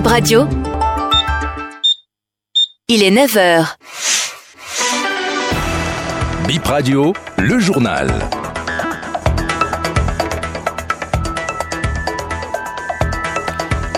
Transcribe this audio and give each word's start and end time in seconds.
Bip 0.00 0.06
Radio. 0.06 0.48
Il 2.88 3.02
est 3.02 3.10
9h. 3.10 3.76
Bip 6.48 6.64
Radio, 6.64 7.12
le 7.36 7.58
journal. 7.58 8.08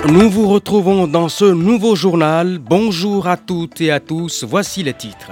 Nous 0.09 0.29
vous 0.29 0.49
retrouvons 0.49 1.07
dans 1.07 1.29
ce 1.29 1.45
nouveau 1.45 1.95
journal. 1.95 2.59
Bonjour 2.59 3.29
à 3.29 3.37
toutes 3.37 3.81
et 3.81 3.93
à 3.93 4.01
tous. 4.01 4.43
Voici 4.43 4.83
les 4.83 4.95
titres. 4.95 5.31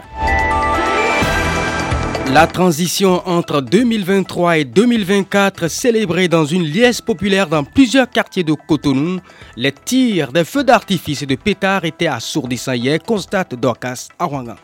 La 2.33 2.47
transition 2.47 3.27
entre 3.27 3.61
2023 3.61 4.59
et 4.59 4.65
2024 4.65 5.67
célébrée 5.67 6.29
dans 6.29 6.45
une 6.45 6.63
liesse 6.63 7.01
populaire 7.01 7.49
dans 7.49 7.65
plusieurs 7.65 8.09
quartiers 8.09 8.45
de 8.45 8.53
Cotonou. 8.53 9.19
Les 9.57 9.73
tirs 9.73 10.31
des 10.31 10.45
feux 10.45 10.63
d'artifice 10.63 11.23
et 11.23 11.27
de 11.27 11.35
pétards 11.35 11.85
étaient 11.85 12.07
assourdissants 12.07 12.75
hier, 12.75 13.01
constate 13.05 13.57
Dorcas 13.57 14.07
Awangan. 14.17 14.55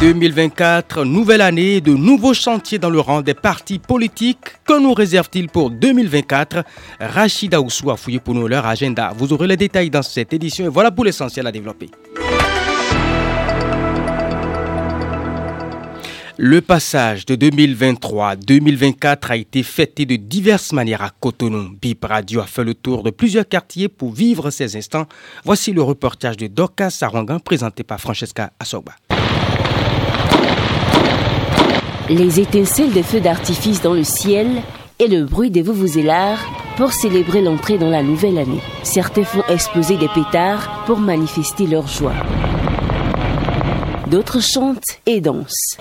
2024, 0.00 1.04
nouvelle 1.04 1.42
année, 1.42 1.82
de 1.82 1.92
nouveaux 1.92 2.34
chantiers 2.34 2.78
dans 2.78 2.90
le 2.90 3.00
rang 3.00 3.20
des 3.20 3.34
partis 3.34 3.78
politiques. 3.78 4.38
Que 4.66 4.80
nous 4.80 4.94
réserve-t-il 4.94 5.48
pour 5.48 5.70
2024 5.70 6.64
Rachida 6.98 7.60
Oussou 7.60 7.90
a 7.90 7.98
fouillé 7.98 8.20
pour 8.20 8.34
nous 8.34 8.48
leur 8.48 8.64
agenda. 8.64 9.12
Vous 9.14 9.34
aurez 9.34 9.48
les 9.48 9.56
détails 9.58 9.90
dans 9.90 10.02
cette 10.02 10.32
édition 10.32 10.64
et 10.64 10.68
voilà 10.68 10.90
pour 10.90 11.04
l'essentiel 11.04 11.46
à 11.46 11.52
développer. 11.52 11.90
Le 16.38 16.60
passage 16.60 17.24
de 17.24 17.34
2023 17.34 18.28
à 18.28 18.36
2024 18.36 19.30
a 19.30 19.36
été 19.36 19.62
fêté 19.62 20.04
de 20.04 20.16
diverses 20.16 20.74
manières 20.74 21.00
à 21.00 21.08
Cotonou. 21.08 21.70
Bip 21.80 22.04
Radio 22.04 22.40
a 22.40 22.44
fait 22.44 22.62
le 22.62 22.74
tour 22.74 23.02
de 23.02 23.08
plusieurs 23.08 23.48
quartiers 23.48 23.88
pour 23.88 24.12
vivre 24.12 24.50
ces 24.50 24.76
instants. 24.76 25.06
Voici 25.46 25.72
le 25.72 25.80
reportage 25.80 26.36
de 26.36 26.46
Dorcas 26.46 26.90
Sarangan 26.90 27.38
présenté 27.38 27.84
par 27.84 28.02
Francesca 28.02 28.50
Assogba. 28.60 28.92
Les 32.10 32.38
étincelles 32.38 32.92
des 32.92 33.02
feux 33.02 33.20
d'artifice 33.20 33.80
dans 33.80 33.94
le 33.94 34.04
ciel 34.04 34.46
et 34.98 35.08
le 35.08 35.24
bruit 35.24 35.50
des 35.50 35.62
vuvuzelas 35.62 36.36
pour 36.76 36.92
célébrer 36.92 37.40
l'entrée 37.40 37.78
dans 37.78 37.90
la 37.90 38.02
nouvelle 38.02 38.36
année. 38.36 38.60
Certains 38.82 39.24
font 39.24 39.42
exploser 39.48 39.96
des 39.96 40.08
pétards 40.08 40.84
pour 40.84 40.98
manifester 40.98 41.66
leur 41.66 41.88
joie. 41.88 42.14
D'autres 44.10 44.40
chantent 44.40 45.00
et 45.06 45.22
dansent. 45.22 45.78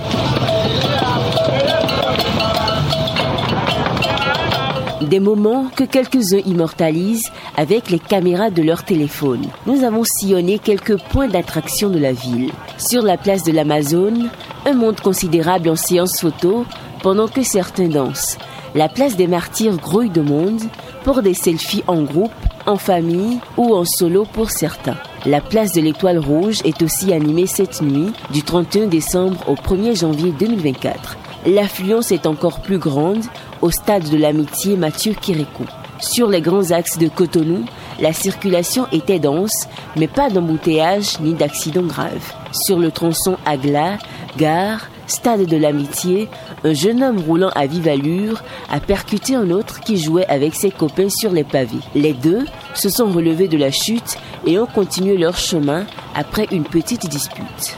Des 5.09 5.19
moments 5.19 5.67
que 5.75 5.83
quelques-uns 5.83 6.41
immortalisent 6.45 7.31
avec 7.57 7.91
les 7.91 7.99
caméras 7.99 8.49
de 8.49 8.63
leur 8.63 8.83
téléphone. 8.83 9.45
Nous 9.67 9.83
avons 9.83 10.03
sillonné 10.03 10.57
quelques 10.57 10.97
points 10.97 11.27
d'attraction 11.27 11.89
de 11.89 11.99
la 11.99 12.11
ville. 12.11 12.51
Sur 12.77 13.03
la 13.03 13.17
place 13.17 13.43
de 13.43 13.51
l'Amazone, 13.51 14.29
un 14.65 14.73
monde 14.73 14.99
considérable 14.99 15.69
en 15.69 15.75
séance 15.75 16.19
photo 16.19 16.65
pendant 17.03 17.27
que 17.27 17.43
certains 17.43 17.87
dansent. 17.87 18.39
La 18.73 18.89
place 18.89 19.15
des 19.15 19.27
martyrs 19.27 19.77
grouille 19.77 20.09
de 20.09 20.21
monde 20.21 20.61
pour 21.03 21.21
des 21.21 21.35
selfies 21.35 21.83
en 21.85 22.01
groupe, 22.01 22.31
en 22.65 22.77
famille 22.77 23.39
ou 23.57 23.75
en 23.75 23.85
solo 23.85 24.25
pour 24.25 24.49
certains. 24.49 24.97
La 25.27 25.39
place 25.39 25.73
de 25.73 25.81
l'Étoile 25.81 26.19
Rouge 26.19 26.61
est 26.65 26.81
aussi 26.81 27.13
animée 27.13 27.47
cette 27.47 27.81
nuit, 27.81 28.11
du 28.31 28.41
31 28.41 28.87
décembre 28.87 29.37
au 29.47 29.53
1er 29.53 29.99
janvier 29.99 30.33
2024. 30.39 31.17
L'affluence 31.45 32.11
est 32.11 32.25
encore 32.25 32.59
plus 32.61 32.79
grande 32.79 33.23
au 33.61 33.69
stade 33.69 34.09
de 34.09 34.17
l'amitié 34.17 34.75
Mathieu 34.77 35.13
Kirikou. 35.13 35.65
Sur 35.99 36.27
les 36.27 36.41
grands 36.41 36.71
axes 36.71 36.97
de 36.97 37.07
Cotonou, 37.07 37.65
la 37.99 38.13
circulation 38.13 38.87
était 38.91 39.19
dense, 39.19 39.67
mais 39.95 40.07
pas 40.07 40.31
d'embouteillage 40.31 41.19
ni 41.19 41.35
d'accident 41.35 41.83
grave. 41.83 42.33
Sur 42.51 42.79
le 42.79 42.89
tronçon 42.89 43.37
Agla, 43.45 43.99
gare, 44.37 44.87
stade 45.05 45.45
de 45.45 45.55
l'amitié, 45.55 46.29
un 46.63 46.73
jeune 46.73 47.03
homme 47.03 47.19
roulant 47.19 47.51
à 47.53 47.67
vive 47.67 47.87
allure 47.87 48.41
a 48.71 48.79
percuté 48.79 49.35
un 49.35 49.51
autre 49.51 49.81
qui 49.81 49.97
jouait 49.97 50.25
avec 50.25 50.55
ses 50.55 50.71
copains 50.71 51.09
sur 51.09 51.31
les 51.31 51.43
pavés. 51.43 51.77
Les 51.93 52.13
deux 52.13 52.45
se 52.73 52.89
sont 52.89 53.11
relevés 53.11 53.47
de 53.47 53.57
la 53.57 53.69
chute 53.69 54.17
et 54.47 54.57
ont 54.57 54.65
continué 54.65 55.15
leur 55.15 55.37
chemin 55.37 55.85
après 56.15 56.47
une 56.51 56.63
petite 56.63 57.07
dispute. 57.07 57.77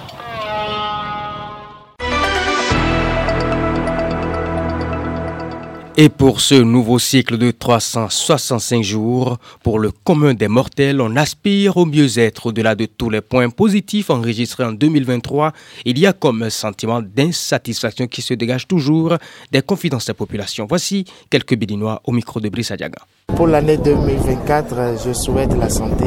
Et 6.00 6.09
pour 6.09 6.41
ce 6.41 6.53
nouveau 6.53 7.00
cycle 7.00 7.40
de 7.40 7.50
365 7.50 8.84
jours, 8.84 9.40
pour 9.63 9.80
le 9.80 9.90
commun 9.90 10.35
des 10.35 10.47
mortels, 10.47 11.02
on 11.02 11.16
aspire 11.16 11.75
au 11.75 11.88
mieux-être 11.88 12.46
au-delà 12.46 12.75
de 12.75 12.85
tous 12.85 13.09
les 13.09 13.22
points 13.22 13.50
positifs 13.50 14.12
enregistrés 14.12 14.63
en 14.63 14.74
2023. 14.74 15.53
Il 15.85 15.97
y 15.97 16.06
a 16.06 16.13
comme 16.13 16.44
un 16.44 16.52
sentiment 16.52 17.02
d'insatisfaction 17.02 18.06
qui 18.06 18.22
se 18.22 18.35
dégage 18.35 18.68
toujours 18.68 19.16
des 19.52 19.63
confidences 19.63 20.06
des 20.06 20.13
populations. 20.13 20.68
Voici 20.69 21.03
quelques 21.31 21.58
Bédinois 21.58 22.00
au 22.03 22.12
micro 22.12 22.40
de 22.40 22.50
Brice 22.50 22.69
Adiaga. 22.69 23.00
Pour 23.35 23.47
l'année 23.47 23.78
2024, 23.78 25.03
je 25.03 25.14
souhaite 25.14 25.58
la 25.58 25.68
santé 25.68 26.06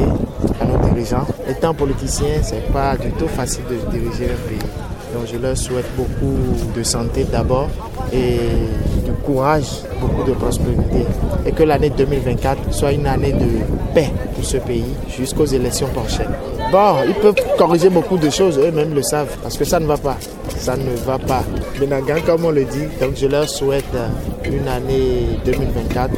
à 0.61 0.65
nos 0.67 0.77
dirigeants. 0.87 1.27
Étant 1.49 1.73
politicien, 1.73 2.41
c'est 2.43 2.71
pas 2.71 2.95
du 2.95 3.11
tout 3.11 3.27
facile 3.27 3.65
de 3.69 3.75
diriger 3.91 4.31
un 4.31 4.47
pays. 4.47 4.69
Donc 5.13 5.27
je 5.29 5.37
leur 5.37 5.57
souhaite 5.57 5.93
beaucoup 5.97 6.37
de 6.73 6.81
santé 6.83 7.25
d'abord 7.25 7.69
et 8.13 8.39
du 9.31 9.37
courage, 9.37 9.83
beaucoup 9.99 10.23
de 10.23 10.33
prospérité. 10.33 11.05
Et 11.45 11.51
que 11.51 11.63
l'année 11.63 11.89
2024 11.89 12.73
soit 12.73 12.91
une 12.91 13.07
année 13.07 13.31
de 13.31 13.47
paix 13.93 14.09
pour 14.35 14.43
ce 14.43 14.57
pays 14.57 14.83
jusqu'aux 15.09 15.45
élections 15.45 15.87
prochaines. 15.87 16.31
Bon, 16.71 16.95
ils 17.07 17.13
peuvent 17.15 17.35
corriger 17.57 17.89
beaucoup 17.89 18.17
de 18.17 18.29
choses, 18.29 18.57
eux-mêmes 18.59 18.93
le 18.93 19.01
savent, 19.01 19.35
parce 19.41 19.57
que 19.57 19.65
ça 19.65 19.79
ne 19.79 19.85
va 19.85 19.97
pas. 19.97 20.17
Ça 20.57 20.75
ne 20.75 20.95
va 21.05 21.17
pas. 21.17 21.43
Benagan, 21.79 22.21
comme 22.25 22.45
on 22.45 22.51
le 22.51 22.65
dit, 22.65 22.87
donc 22.99 23.11
je 23.15 23.27
leur 23.27 23.49
souhaite 23.49 23.85
une 24.45 24.67
année 24.67 25.39
2024 25.45 26.11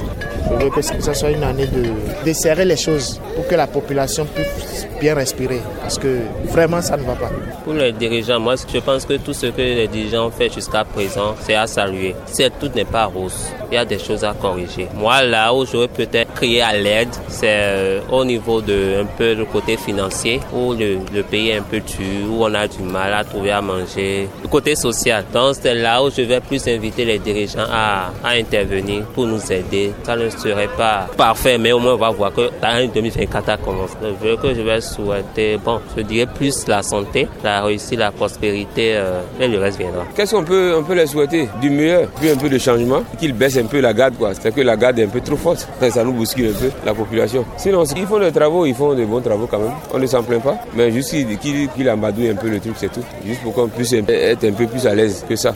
je 0.59 0.65
veux 0.65 0.69
que 0.69 0.81
ce 0.81 1.13
soit 1.13 1.31
une 1.31 1.43
année 1.43 1.67
de 1.67 1.83
desserrer 2.23 2.65
les 2.65 2.77
choses 2.77 3.19
pour 3.35 3.47
que 3.47 3.55
la 3.55 3.67
population 3.67 4.25
puisse 4.25 4.87
bien 4.99 5.15
respirer. 5.15 5.59
Parce 5.81 5.97
que 5.97 6.19
vraiment, 6.45 6.81
ça 6.81 6.97
ne 6.97 7.03
va 7.03 7.15
pas. 7.15 7.29
Pour 7.63 7.73
les 7.73 7.91
dirigeants, 7.91 8.39
moi, 8.39 8.55
je 8.55 8.79
pense 8.79 9.05
que 9.05 9.17
tout 9.17 9.33
ce 9.33 9.47
que 9.47 9.61
les 9.61 9.87
dirigeants 9.87 10.27
ont 10.27 10.31
fait 10.31 10.51
jusqu'à 10.53 10.83
présent, 10.83 11.35
c'est 11.41 11.55
à 11.55 11.67
saluer. 11.67 12.15
Certes, 12.25 12.53
tout 12.59 12.69
n'est 12.73 12.85
pas 12.85 13.05
rose. 13.05 13.47
Il 13.71 13.75
y 13.75 13.77
a 13.77 13.85
des 13.85 13.99
choses 13.99 14.23
à 14.23 14.33
corriger. 14.33 14.87
Moi, 14.95 15.23
là 15.23 15.53
où 15.53 15.65
j'aurais 15.65 15.87
peut-être 15.87 16.22
à 16.43 16.75
l'aide, 16.75 17.09
c'est 17.27 17.47
euh, 17.47 17.99
au 18.11 18.25
niveau 18.25 18.61
de 18.61 19.01
un 19.01 19.05
peu 19.05 19.33
le 19.33 19.45
côté 19.45 19.77
financier, 19.77 20.39
où 20.53 20.73
le, 20.73 21.23
pays 21.23 21.49
est 21.49 21.57
un 21.57 21.61
peu 21.61 21.79
dur, 21.79 22.29
où 22.29 22.43
on 22.43 22.53
a 22.53 22.67
du 22.67 22.83
mal 22.83 23.13
à 23.13 23.23
trouver 23.23 23.51
à 23.51 23.61
manger. 23.61 24.27
Le 24.41 24.47
côté 24.47 24.75
social. 24.75 25.23
Donc, 25.33 25.55
c'est 25.61 25.73
là 25.73 26.03
où 26.03 26.09
je 26.09 26.21
vais 26.21 26.39
plus 26.39 26.67
inviter 26.67 27.05
les 27.05 27.19
dirigeants 27.19 27.67
à, 27.71 28.11
intervenir 28.25 29.05
pour 29.13 29.25
nous 29.25 29.51
aider. 29.51 29.93
Ça 30.03 30.15
ne 30.15 30.29
serait 30.29 30.69
pas 30.75 31.07
parfait, 31.17 31.57
mais 31.57 31.71
au 31.71 31.79
moins 31.79 31.93
on 31.93 31.97
va 31.97 32.09
voir 32.09 32.33
que 32.33 32.49
l'année 32.61 32.89
2024 32.93 33.49
a 33.49 33.57
commencé. 33.57 33.93
Je 34.01 34.27
veux 34.27 34.35
que 34.37 34.53
je 34.53 34.61
vais 34.61 34.81
souhaiter, 34.81 35.57
bon, 35.63 35.79
je 35.95 36.01
dirais 36.01 36.27
plus 36.27 36.67
la 36.67 36.83
santé, 36.83 37.27
la 37.43 37.61
réussite, 37.63 37.99
la 37.99 38.11
prospérité, 38.11 38.95
euh, 38.95 39.21
et 39.39 39.47
le 39.47 39.59
reste 39.59 39.77
viendra. 39.77 40.03
Qu'est-ce 40.15 40.35
qu'on 40.35 40.43
peut, 40.43 40.75
on 40.77 40.83
peut 40.83 40.95
les 40.95 41.07
souhaiter? 41.07 41.47
Du 41.61 41.69
meilleur, 41.69 42.07
puis 42.19 42.29
un 42.29 42.35
peu 42.35 42.49
de 42.49 42.57
changement, 42.57 43.03
qu'ils 43.19 43.33
baissent 43.33 43.57
un 43.57 43.65
peu 43.65 43.79
la 43.79 43.93
garde, 43.93 44.15
quoi. 44.17 44.33
C'est 44.33 44.53
que 44.53 44.61
la 44.61 44.75
garde 44.75 44.99
est 44.99 45.05
un 45.05 45.09
peu 45.09 45.21
trop 45.21 45.37
forte. 45.37 45.67
Ça 45.93 46.03
nous 46.03 46.13
bouscule 46.13 46.32
un 46.41 46.53
peu 46.53 46.71
la 46.85 46.93
population. 46.93 47.45
Sinon, 47.57 47.83
ils 47.83 48.05
font 48.05 48.19
des 48.19 48.31
travaux, 48.31 48.65
ils 48.65 48.75
font 48.75 48.93
des 48.93 49.05
bons 49.05 49.21
travaux 49.21 49.47
quand 49.47 49.59
même. 49.59 49.73
On 49.93 49.99
ne 49.99 50.05
s'en 50.05 50.23
plaint 50.23 50.41
pas, 50.41 50.57
mais 50.75 50.91
juste 50.91 51.11
qu'ils 51.11 51.37
qu 51.37 51.89
un 51.89 51.97
peu 51.97 52.49
le 52.49 52.59
truc, 52.59 52.73
c'est 52.77 52.91
tout. 52.91 53.03
Juste 53.25 53.41
pour 53.41 53.53
qu'on 53.53 53.67
puisse 53.67 53.93
être 53.93 54.43
un 54.43 54.51
peu 54.51 54.67
plus 54.67 54.85
à 54.87 54.95
l'aise 54.95 55.25
que 55.27 55.35
ça. 55.35 55.53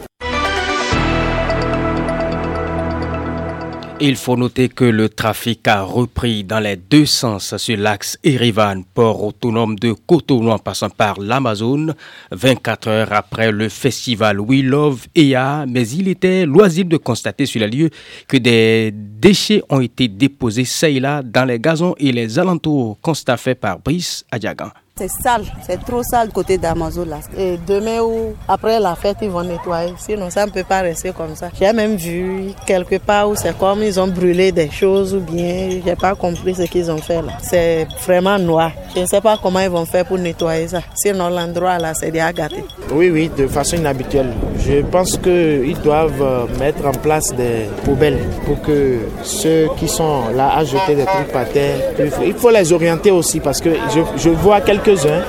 Il 4.00 4.16
faut 4.16 4.38
noter 4.38 4.70
que 4.70 4.84
le 4.84 5.10
trafic 5.10 5.68
a 5.68 5.82
repris 5.82 6.44
dans 6.44 6.60
les 6.60 6.76
deux 6.76 7.08
sens 7.08 7.58
sur 7.58 7.78
l'axe 7.78 8.20
Erivan, 8.24 8.84
port 8.94 9.24
autonome 9.24 9.76
de 9.76 9.94
Cotonou 9.94 10.52
en 10.52 10.60
passant 10.60 10.92
par 10.92 11.20
l'Amazone, 11.20 11.96
24 12.30 12.88
heures 12.90 13.14
après 13.14 13.52
le 13.52 13.70
festival 13.70 14.40
We 14.40 14.62
Love 14.62 15.08
EA, 15.16 15.66
mais 15.68 15.90
il 15.90 16.10
était 16.10 16.46
loisible 16.46 16.92
de 16.92 16.98
constater 16.98 17.48
sur 17.48 17.60
les 17.62 17.70
lieux 17.70 17.90
que 18.28 18.38
des 18.38 18.92
déchets 18.94 19.64
ont 19.68 19.82
été 19.82 20.08
déposés 20.08 20.66
ça 20.66 20.90
et 20.90 21.00
là 21.00 21.24
dans 21.24 21.46
les 21.46 21.60
gazons 21.60 21.96
et 21.98 22.12
les 22.12 22.38
alentours, 22.38 23.00
constat 23.02 23.38
fait 23.38 23.56
par 23.56 23.80
Brice 23.80 24.24
Adiagan. 24.30 24.70
C'est 24.98 25.10
sale, 25.10 25.44
c'est 25.62 25.80
trop 25.86 26.02
sale 26.02 26.30
côté 26.30 26.58
d'Amazon 26.58 27.06
là. 27.06 27.20
Et 27.38 27.60
demain 27.68 28.02
ou 28.02 28.34
après 28.48 28.80
la 28.80 28.96
fête, 28.96 29.18
ils 29.22 29.30
vont 29.30 29.44
nettoyer. 29.44 29.94
Sinon, 30.00 30.32
ça 30.32 30.46
ne 30.48 30.52
peut 30.52 30.64
pas 30.64 30.82
rester 30.82 31.12
comme 31.12 31.36
ça. 31.36 31.50
J'ai 31.60 31.72
même 31.72 31.96
vu 31.98 32.52
quelque 32.66 32.98
part 32.98 33.30
où 33.30 33.36
c'est 33.36 33.56
comme 33.60 33.84
ils 33.84 34.00
ont 34.00 34.08
brûlé 34.08 34.52
des 34.52 34.72
choses 34.72 35.14
ou 35.14 35.20
bien, 35.20 35.70
j'ai 35.86 35.96
pas 35.96 36.16
compris 36.16 36.56
ce 36.56 36.64
qu'ils 36.64 36.90
ont 36.90 36.98
fait 36.98 37.22
là. 37.22 37.34
C'est 37.44 37.88
vraiment 38.08 38.40
noir. 38.40 38.72
Je 38.96 39.02
ne 39.02 39.06
sais 39.06 39.22
pas 39.22 39.38
comment 39.42 39.60
ils 39.60 39.70
vont 39.70 39.86
faire 39.86 40.04
pour 40.06 40.18
nettoyer 40.18 40.68
ça. 40.68 40.82
Sinon, 40.96 41.30
l'endroit 41.30 41.78
là, 41.78 41.94
c'est 41.94 42.10
déjà 42.10 42.34
gâté. 42.34 42.64
Oui, 42.92 43.12
oui, 43.12 43.30
de 43.38 43.46
façon 43.48 43.76
inhabituelle. 43.78 44.34
Je 44.60 44.82
pense 44.82 45.16
qu'ils 45.18 45.80
doivent 45.84 46.22
euh, 46.22 46.46
mettre 46.60 46.86
en 46.88 46.92
place 46.92 47.34
des 47.36 47.70
poubelles 47.84 48.18
pour 48.46 48.60
que 48.62 48.98
ceux 49.22 49.68
qui 49.78 49.88
sont 49.88 50.30
là 50.36 50.58
à 50.58 50.64
jeter 50.64 50.96
des 50.96 51.06
trucs 51.06 51.32
par 51.32 51.48
terre, 51.50 51.78
il 52.26 52.34
faut 52.34 52.50
les 52.50 52.74
orienter 52.74 53.12
aussi 53.12 53.40
parce 53.40 53.62
que 53.62 53.70
je, 53.94 54.00
je 54.18 54.30
vois 54.30 54.62
quelques-uns, 54.88 55.22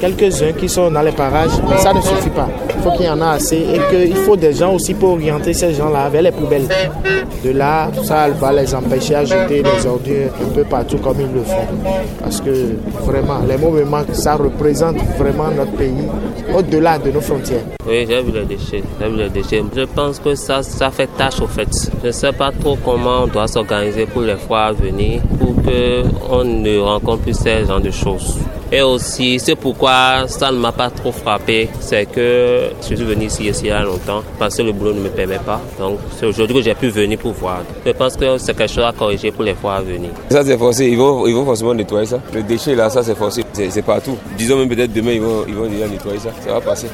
quelques-uns 0.00 0.52
qui 0.52 0.68
sont 0.68 0.90
dans 0.90 1.02
les 1.02 1.12
parages, 1.12 1.52
mais 1.68 1.78
ça 1.78 1.92
ne 1.92 2.00
suffit 2.00 2.30
pas. 2.30 2.48
Il 2.74 2.82
faut 2.82 2.90
qu'il 2.92 3.06
y 3.06 3.10
en 3.10 3.20
a 3.20 3.32
assez 3.32 3.58
et 3.58 3.80
qu'il 3.90 4.16
faut 4.16 4.36
des 4.36 4.52
gens 4.52 4.74
aussi 4.74 4.94
pour 4.94 5.10
orienter 5.10 5.52
ces 5.52 5.74
gens-là 5.74 6.08
vers 6.08 6.22
les 6.22 6.32
poubelles. 6.32 6.66
De 7.44 7.50
là, 7.50 7.88
ça 8.02 8.28
va 8.28 8.52
les 8.52 8.74
empêcher 8.74 9.14
à 9.14 9.24
jeter 9.24 9.62
des 9.62 9.86
ordures 9.86 10.30
un 10.42 10.52
peu 10.52 10.64
partout 10.64 10.98
comme 10.98 11.20
ils 11.20 11.32
le 11.32 11.42
font. 11.42 11.68
Parce 12.20 12.40
que 12.40 12.50
vraiment, 13.04 13.38
les 13.48 13.56
mouvements, 13.56 14.02
ça 14.12 14.34
représente 14.34 14.96
vraiment 15.16 15.50
notre 15.56 15.72
pays 15.72 16.08
au-delà 16.54 16.98
de 16.98 17.12
nos 17.12 17.20
frontières. 17.20 17.62
Oui, 17.86 18.06
j'ai 18.08 18.22
vu 18.22 18.32
les 18.32 18.44
déchets. 18.44 18.82
J'ai 19.00 19.08
vu 19.08 19.16
les 19.16 19.30
déchets. 19.30 19.62
Je 19.74 19.82
pense 19.82 20.18
que 20.18 20.34
ça, 20.34 20.62
ça 20.62 20.90
fait 20.90 21.08
tâche 21.16 21.40
au 21.40 21.46
fait. 21.46 21.68
Je 22.02 22.08
ne 22.08 22.12
sais 22.12 22.32
pas 22.32 22.50
trop 22.50 22.76
comment 22.84 23.22
on 23.22 23.26
doit 23.28 23.46
s'organiser 23.46 24.06
pour 24.06 24.22
les 24.22 24.36
fois 24.36 24.62
à 24.62 24.72
venir 24.72 25.22
pour 25.38 25.54
qu'on 25.62 26.44
ne 26.44 26.78
rencontre 26.80 27.22
plus 27.22 27.38
ces 27.38 27.64
genre 27.64 27.80
de 27.80 27.90
choses. 27.90 28.36
Et 28.72 28.82
aussi, 28.82 29.40
c'est 29.40 29.56
pourquoi 29.56 30.28
ça 30.28 30.52
ne 30.52 30.58
m'a 30.58 30.70
pas 30.70 30.90
trop 30.90 31.10
frappé, 31.10 31.68
c'est 31.80 32.06
que 32.06 32.70
je 32.80 32.86
suis 32.86 32.94
venu 32.94 33.24
ici 33.24 33.50
il 33.62 33.66
y 33.66 33.70
a 33.70 33.82
longtemps 33.82 34.22
parce 34.38 34.56
que 34.56 34.62
le 34.62 34.72
boulot 34.72 34.92
ne 34.94 35.00
me 35.00 35.08
permet 35.08 35.40
pas. 35.40 35.60
Donc 35.76 35.98
c'est 36.16 36.26
aujourd'hui 36.26 36.56
que 36.56 36.62
j'ai 36.62 36.74
pu 36.74 36.88
venir 36.88 37.18
pour 37.18 37.32
voir. 37.32 37.62
Je 37.84 37.90
pense 37.90 38.16
que 38.16 38.38
c'est 38.38 38.56
quelque 38.56 38.72
chose 38.72 38.84
à 38.84 38.92
corriger 38.92 39.32
pour 39.32 39.42
les 39.42 39.54
fois 39.54 39.76
à 39.76 39.82
venir. 39.82 40.10
Ça 40.30 40.44
c'est 40.44 40.56
forcé, 40.56 40.86
ils 40.86 40.96
vont, 40.96 41.26
ils 41.26 41.34
vont 41.34 41.44
forcément 41.44 41.74
nettoyer 41.74 42.06
ça. 42.06 42.20
Le 42.32 42.44
déchet 42.44 42.76
là, 42.76 42.88
ça 42.90 43.02
c'est 43.02 43.16
forcé, 43.16 43.44
c'est 43.52 43.82
partout. 43.82 44.16
Disons 44.38 44.56
même 44.58 44.68
peut-être 44.68 44.92
demain 44.92 45.12
ils 45.12 45.20
vont, 45.20 45.44
ils 45.48 45.54
vont 45.54 45.66
déjà 45.66 45.88
nettoyer 45.88 46.20
ça, 46.20 46.30
ça 46.40 46.52
va 46.52 46.60
passer. 46.60 46.86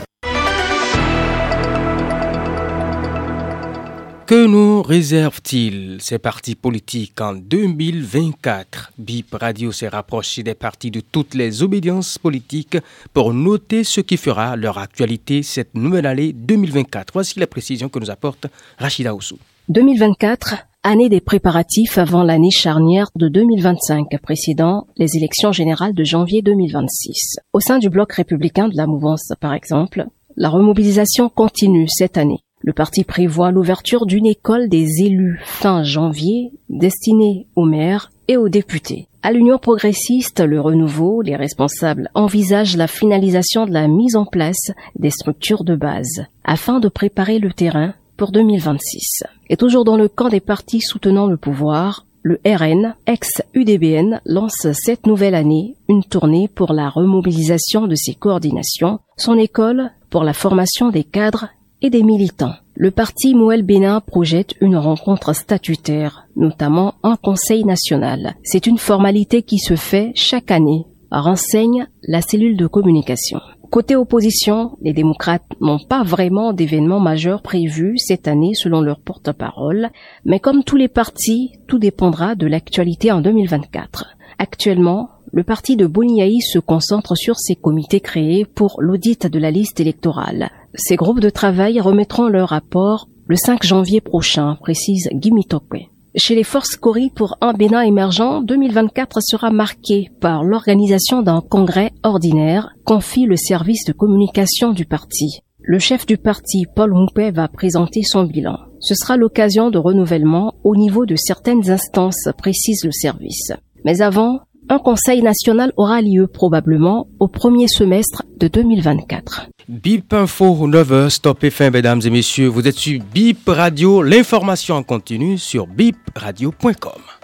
Que 4.27 4.45
nous 4.45 4.83
réserve-t-il? 4.83 5.99
Ces 6.01 6.19
partis 6.19 6.57
politiques 6.57 7.21
en 7.21 7.35
2024 7.35 8.91
BIP 8.99 9.37
Radio 9.41 9.71
s'est 9.71 9.87
rapproché 9.87 10.43
des 10.43 10.55
partis 10.55 10.91
de 10.91 10.99
toutes 10.99 11.37
les 11.37 11.63
obédiences 11.63 12.19
politiques 12.19 12.77
pour 13.15 13.33
noter 13.33 13.85
ce 13.85 14.01
qui 14.01 14.17
fera 14.17 14.57
leur 14.57 14.79
actualité 14.79 15.45
cette 15.45 15.77
nouvelle 15.77 16.07
année 16.07 16.33
2024. 16.33 17.13
Voici 17.13 17.39
la 17.39 17.47
précision 17.47 17.89
que 17.89 18.01
nous 18.01 18.11
apporte 18.11 18.49
Rachida 18.79 19.15
Oussou. 19.15 19.39
2024, 19.69 20.57
année 20.83 21.09
des 21.09 21.21
préparatifs 21.21 21.97
avant 21.97 22.25
l'année 22.25 22.51
charnière 22.51 23.11
de 23.15 23.29
2025, 23.29 24.09
précédant 24.21 24.89
les 24.97 25.17
élections 25.17 25.53
générales 25.53 25.95
de 25.95 26.03
janvier 26.03 26.43
2026. 26.43 27.37
Au 27.53 27.61
sein 27.61 27.79
du 27.79 27.91
bloc 27.91 28.13
républicain 28.13 28.67
de 28.67 28.77
la 28.77 28.89
mouvance, 28.89 29.29
par 29.41 29.55
exemple, 29.55 30.07
la 30.35 30.49
remobilisation 30.49 31.29
continue 31.29 31.87
cette 31.89 32.19
année. 32.19 32.41
Le 32.67 32.73
parti 32.73 33.05
prévoit 33.05 33.53
l'ouverture 33.53 34.07
d'une 34.07 34.27
école 34.27 34.69
des 34.69 35.01
élus 35.01 35.41
fin 35.45 35.85
janvier 35.85 36.51
destinée 36.69 37.47
aux 37.55 37.65
maires 37.65 38.11
et 38.27 38.37
aux 38.37 38.49
députés. 38.49 39.07
À 39.23 39.31
l'Union 39.31 39.59
progressiste, 39.59 40.41
le 40.41 40.61
renouveau, 40.61 41.23
les 41.23 41.37
responsables 41.37 42.11
envisagent 42.15 42.77
la 42.77 42.89
finalisation 42.89 43.67
de 43.67 43.73
la 43.73 43.87
mise 43.87 44.17
en 44.17 44.25
place 44.25 44.73
des 44.99 45.11
structures 45.11 45.63
de 45.63 45.77
base 45.77 46.25
afin 46.43 46.81
de 46.81 46.89
préparer 46.89 47.39
le 47.39 47.53
terrain 47.53 47.95
pour 48.17 48.33
2026. 48.33 49.23
Et 49.49 49.57
toujours 49.57 49.85
dans 49.85 49.97
le 49.97 50.09
camp 50.09 50.29
des 50.29 50.41
partis 50.41 50.81
soutenant 50.81 51.29
le 51.29 51.37
pouvoir, 51.37 52.05
le 52.23 52.41
RN, 52.45 52.97
ex-UDBN, 53.07 54.21
lance 54.25 54.67
cette 54.73 55.07
nouvelle 55.07 55.37
année 55.37 55.77
une 55.89 56.03
tournée 56.03 56.49
pour 56.53 56.73
la 56.73 56.89
remobilisation 56.89 57.87
de 57.87 57.95
ses 57.95 58.15
coordinations, 58.15 58.99
son 59.17 59.39
école 59.39 59.93
pour 60.11 60.25
la 60.25 60.33
formation 60.33 60.91
des 60.91 61.05
cadres 61.05 61.47
et 61.83 61.91
des 61.91 62.03
militants. 62.03 62.55
Le 62.75 62.91
parti 62.91 63.35
Mouel 63.35 63.63
Bénin 63.63 64.01
projette 64.01 64.55
une 64.61 64.77
rencontre 64.77 65.35
statutaire, 65.35 66.27
notamment 66.37 66.95
un 67.03 67.17
conseil 67.17 67.65
national. 67.65 68.35
C'est 68.43 68.67
une 68.67 68.79
formalité 68.79 69.43
qui 69.43 69.59
se 69.59 69.77
fait 69.77 70.13
chaque 70.15 70.51
année, 70.51 70.87
renseigne 71.11 71.89
la 72.03 72.21
cellule 72.21 72.57
de 72.57 72.67
communication. 72.67 73.41
Côté 73.71 73.97
opposition, 73.97 74.77
les 74.81 74.93
démocrates 74.93 75.45
n'ont 75.61 75.79
pas 75.79 76.03
vraiment 76.03 76.53
d'événements 76.53 77.01
majeurs 77.01 77.43
prévus 77.43 77.99
cette 77.99 78.29
année 78.29 78.53
selon 78.55 78.81
leur 78.81 79.01
porte-parole, 79.01 79.91
mais 80.25 80.39
comme 80.39 80.63
tous 80.63 80.77
les 80.77 80.89
partis, 80.89 81.53
tout 81.67 81.79
dépendra 81.79 82.37
de 82.37 82.47
l'actualité 82.47 83.11
en 83.11 83.21
2024. 83.21 84.17
Actuellement, 84.39 85.09
le 85.33 85.43
parti 85.43 85.77
de 85.77 85.87
Boniaï 85.87 86.41
se 86.41 86.59
concentre 86.59 87.17
sur 87.17 87.37
ses 87.37 87.57
comités 87.57 88.01
créés 88.01 88.45
pour 88.45 88.77
l'audit 88.81 89.27
de 89.27 89.39
la 89.39 89.51
liste 89.51 89.81
électorale. 89.81 90.51
Ces 90.79 90.97
groupes 90.97 91.21
de 91.21 91.31
travail 91.31 91.81
remettront 91.81 92.29
leur 92.29 92.51
rapport 92.51 93.09
le 93.27 93.37
5 93.37 93.63
janvier 93.65 94.01
prochain, 94.01 94.57
précise 94.61 95.09
Gimitokwe. 95.13 95.89
Chez 96.15 96.35
les 96.35 96.45
forces 96.45 96.77
Cori 96.77 97.11
pour 97.15 97.37
un 97.41 97.53
Bénin 97.53 97.81
émergent, 97.81 98.43
2024 98.45 99.19
sera 99.21 99.51
marqué 99.51 100.11
par 100.21 100.45
l'organisation 100.45 101.23
d'un 101.23 101.41
congrès 101.41 101.93
ordinaire, 102.03 102.71
confie 102.85 103.25
le 103.25 103.37
service 103.37 103.85
de 103.85 103.93
communication 103.93 104.73
du 104.73 104.85
parti. 104.85 105.41
Le 105.61 105.79
chef 105.79 106.07
du 106.07 106.19
parti, 106.19 106.65
Paul 106.75 106.95
Humpé, 106.95 107.31
va 107.31 107.49
présenter 107.49 108.03
son 108.03 108.25
bilan. 108.25 108.57
Ce 108.79 108.95
sera 108.95 109.17
l'occasion 109.17 109.71
de 109.71 109.79
renouvellement 109.79 110.55
au 110.63 110.77
niveau 110.77 111.07
de 111.07 111.17
certaines 111.17 111.71
instances, 111.71 112.29
précise 112.39 112.85
le 112.85 112.93
service. 112.93 113.53
Mais 113.85 114.03
avant, 114.03 114.41
un 114.69 114.79
conseil 114.79 115.23
national 115.23 115.73
aura 115.77 116.03
lieu 116.03 116.27
probablement 116.27 117.09
au 117.21 117.29
premier 117.29 117.69
semestre 117.69 118.23
de 118.39 118.49
2024. 118.49 119.49
BIP 119.69 120.13
Info 120.13 120.69
9h, 120.69 121.11
stop 121.11 121.45
et 121.45 121.51
fin, 121.51 121.71
mesdames 121.71 122.01
et 122.05 122.11
messieurs. 122.11 122.49
Vous 122.49 122.67
êtes 122.67 122.77
sur 122.77 123.01
BIP 123.13 123.49
Radio, 123.49 124.03
l'information 124.03 124.77
en 124.77 124.83
continu 124.83 125.39
sur 125.39 125.67
bipradio.com. 125.67 127.16